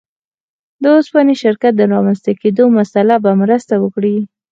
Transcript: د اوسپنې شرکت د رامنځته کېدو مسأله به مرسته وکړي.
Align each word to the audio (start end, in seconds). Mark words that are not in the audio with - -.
د 0.81 0.83
اوسپنې 0.97 1.35
شرکت 1.43 1.73
د 1.77 1.81
رامنځته 1.93 2.31
کېدو 2.41 2.63
مسأله 2.77 3.15
به 3.23 3.31
مرسته 3.41 3.73
وکړي. 3.83 4.15